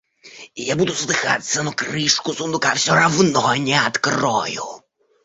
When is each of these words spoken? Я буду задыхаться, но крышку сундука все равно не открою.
Я 0.55 0.75
буду 0.75 0.93
задыхаться, 0.95 1.61
но 1.61 1.71
крышку 1.73 2.33
сундука 2.33 2.73
все 2.73 2.95
равно 2.95 3.53
не 3.55 3.75
открою. 3.79 4.81